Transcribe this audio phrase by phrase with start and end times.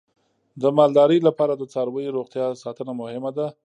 [0.61, 3.47] د مالدارۍ لپاره د څارویو روغتیا ساتنه مهمه ده.